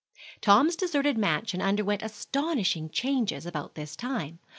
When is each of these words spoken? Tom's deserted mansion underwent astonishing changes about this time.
Tom's 0.41 0.75
deserted 0.75 1.15
mansion 1.15 1.61
underwent 1.61 2.01
astonishing 2.01 2.89
changes 2.89 3.45
about 3.45 3.75
this 3.75 3.95
time. 3.95 4.39